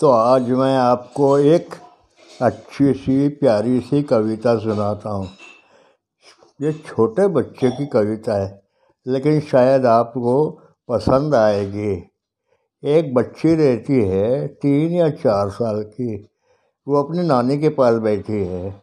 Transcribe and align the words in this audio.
तो 0.00 0.10
आज 0.10 0.50
मैं 0.50 0.76
आपको 0.76 1.38
एक 1.38 1.68
अच्छी 2.42 2.92
सी, 2.92 3.28
प्यारी 3.28 3.80
सी 3.80 4.02
कविता 4.02 4.58
सुनाता 4.58 5.10
हूँ। 5.10 5.28
ये 6.62 6.72
छोटे 6.72 7.26
बच्चे 7.26 7.70
की 7.70 7.86
कविता 7.86 8.44
है, 8.44 8.62
लेकिन 9.06 9.40
शायद 9.40 9.86
आपको 9.86 10.50
पसंद 10.88 11.34
आएगी। 11.34 12.10
एक 12.84 13.14
बच्ची 13.14 13.54
रहती 13.54 14.00
है, 14.04 14.46
तीन 14.46 14.92
या 14.92 15.10
चार 15.10 15.50
साल 15.50 15.82
की। 15.82 16.28
वो 16.88 17.02
अपनी 17.02 17.22
नानी 17.22 17.58
के 17.58 17.68
पास 17.68 17.94
बैठी 17.94 18.44
है। 18.44 18.82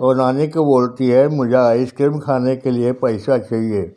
और 0.00 0.16
नानी 0.16 0.48
को 0.48 0.64
बोलती 0.64 1.08
है, 1.08 1.28
मुझे 1.28 1.56
आइसक्रीम 1.56 2.18
खाने 2.18 2.56
के 2.56 2.70
लिए 2.70 2.92
पैसा 2.92 3.38
चाहिए। 3.38 3.94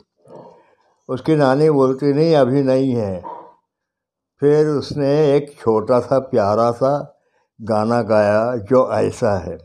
उसकी 1.08 1.36
नानी 1.36 1.70
बोलती, 1.70 2.12
नहीं, 2.12 2.34
अभी 2.34 2.62
नहीं 2.62 2.92
है। 2.92 3.35
फिर 4.42 4.66
उसने 4.66 5.36
एक 5.36 5.54
छोटा 5.60 5.98
सा 6.00 6.18
प्यारा 6.18 6.70
सा 6.70 7.20
गाना 7.60 8.00
गाया 8.02 8.56
जो 8.56 8.90
ऐसा 8.92 9.38
है। 9.38 9.56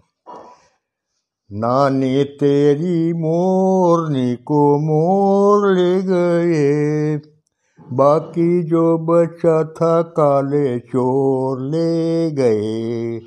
नानी 1.52 2.24
तेरी 2.24 3.14
मोरनी 3.14 4.36
को 4.36 4.62
मोर 4.80 5.68
ले 5.74 6.02
गए, 6.02 7.18
बाकी 7.80 8.64
जो 8.64 8.98
बचा 8.98 9.64
था 9.64 10.02
काले 10.02 10.80
चोर 10.80 11.62
ले 11.62 12.32
गए। 12.32 13.20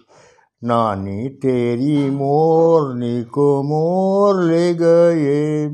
नानी 0.63 1.29
तेरी 1.29 2.11
मोरनी 2.11 3.23
को 3.25 3.63
मोर 3.63 4.43
ले 4.43 4.75
गए, 4.75 5.69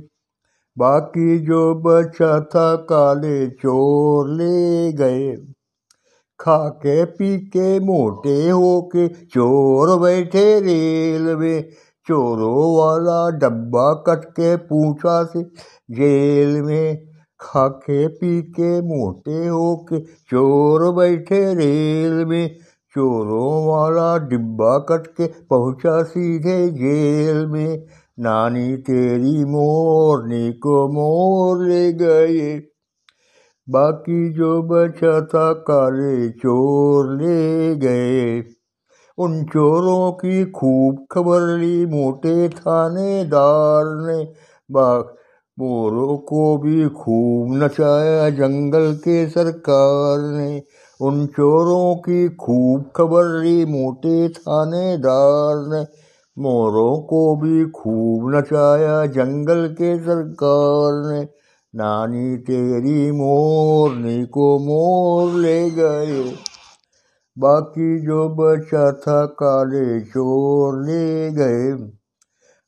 बाकी 0.77 1.39
जो 1.39 1.75
बचा 1.75 2.41
था 2.41 2.75
काले 2.77 3.47
चोर 3.50 4.28
ले 4.28 4.92
गए। 4.92 5.30
खा 6.40 6.68
के 6.68 7.04
पी 7.04 7.38
के 7.38 7.80
मोटे 7.80 8.48
होके 8.48 9.08
चोर 9.08 10.00
बैठे 10.00 10.60
रेल 10.60 11.36
में। 11.36 11.69
चोरों 12.06 12.77
वाला 12.77 13.38
डब्बा 13.38 13.92
कट 13.94 14.24
के 14.24 14.56
पूछा 14.56 15.24
से, 15.24 15.42
जेल 15.91 16.62
में 16.62 16.98
खा 17.41 17.69
के 17.69 18.08
पी 18.08 18.42
के 18.42 18.80
मोटे 18.80 19.47
होके 19.47 20.00
चोर 20.00 20.94
बैठे 20.94 21.55
रेल 21.55 22.24
में? 22.24 22.56
चोरों 22.94 23.66
वाला 23.66 24.19
डिब्बा 24.19 24.78
कट 24.78 25.06
के 25.06 25.27
पहुँचा 25.27 26.02
सीधे 26.02 26.70
जेल 26.70 27.47
में। 27.47 27.86
नानी 28.20 28.77
तेरी 28.77 29.44
मोरनी 29.44 30.52
को 30.52 30.88
मोर 30.88 31.66
ले 31.66 31.92
गए। 31.92 32.62
बाकी 33.70 34.32
जो 34.32 34.62
बचा 34.62 35.20
था 35.20 35.52
काले 35.52 36.30
चोर 36.30 37.22
ले 37.22 37.76
गए। 37.76 38.44
उन 39.18 39.44
चोरों 39.44 40.12
की 40.12 40.44
खूब 40.44 41.06
खबर 41.12 41.58
ली 41.58 41.86
मोटे 41.86 42.48
थानेदार 42.48 43.84
ने। 43.86 44.32
बाग, 44.70 45.04
मोरों 45.58 46.16
को 46.16 46.58
भी 46.58 46.88
खूब 46.88 47.62
नचाया 47.64 48.30
जंगल 48.30 48.94
के 48.94 49.28
सरकार 49.28 50.18
ने। 50.20 50.62
उन 51.00 51.26
चोरों 51.26 51.94
की 51.94 52.28
खूब 52.28 52.84
खबर 52.96 53.24
ली 53.24 53.66
मोटे 53.66 54.28
थानेदार 54.28 55.74
ने। 55.74 55.86
मोरों 56.42 56.98
को 56.98 57.36
भी 57.36 57.64
खूब 57.64 58.34
नचाया 58.34 59.06
जंगल 59.06 59.68
के 59.68 59.98
सरकार 59.98 61.12
ने। 61.12 61.28
नानी 61.74 62.36
तेरी 62.36 63.12
मोरनी 63.12 64.26
को 64.26 64.58
मोर 64.58 65.32
ले 65.32 65.70
गए। 65.70 66.34
बाकी 67.38 68.00
जो 68.00 68.28
बचा 68.28 68.92
था 68.92 69.26
काले 69.26 70.00
चोर 70.00 70.84
ले 70.84 71.30
गए। 71.30 71.91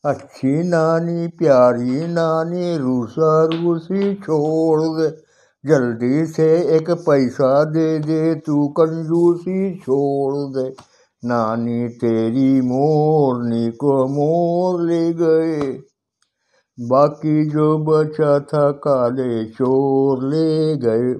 अच्छी 0.04 0.64
नानी, 0.64 1.28
प्यारी 1.28 2.06
नानी, 2.06 2.78
रूसा 2.78 3.44
रूसी 3.44 4.14
छोड़ 4.14 4.80
दे। 4.80 5.16
जल्दी 5.68 6.26
से 6.26 6.76
एक 6.76 6.90
पैसा 6.90 7.64
दे 7.64 7.98
दे, 7.98 8.34
तू 8.34 8.68
कंजूसी 8.68 9.78
छोड़ 9.78 10.58
दे। 10.58 10.74
नानी 11.24 11.88
तेरी 11.88 12.60
मोरनी 12.60 13.70
को 13.70 14.08
मोर 14.08 14.82
ले 14.82 15.12
गए। 15.12 15.91
बाकी 16.78 17.44
जो 17.50 17.66
बचा 17.84 18.38
था 18.50 18.70
काले 18.84 19.44
चोर 19.50 20.24
ले 20.30 20.76
गए। 20.76 21.12